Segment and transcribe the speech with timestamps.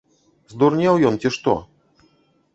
[0.53, 1.55] Здурнеў ён, ці што?